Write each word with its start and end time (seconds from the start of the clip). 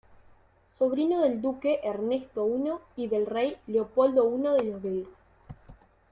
Sobrino 0.79 1.21
del 1.21 1.43
duque 1.43 1.79
Ernesto 1.83 2.47
I 2.47 2.73
y 3.03 3.07
del 3.07 3.27
rey 3.27 3.55
Leopoldo 3.67 4.35
I 4.35 4.41
de 4.41 4.63
los 4.71 4.81
Belgas. 4.81 5.13